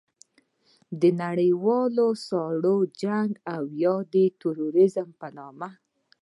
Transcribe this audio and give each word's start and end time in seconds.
د 1.01 1.03
نړیوال 1.23 1.93
سوړ 2.27 2.63
جنګ 3.01 3.29
او 3.53 3.63
یا 3.83 3.95
د 4.13 4.15
تروریزم 4.41 5.07
په 5.19 5.27
نوم 5.37 5.59